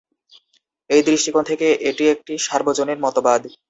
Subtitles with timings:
[0.89, 3.41] এই দৃষ্টিকোণ থেকে এটি একটি সার্বজনীন মতবাদ।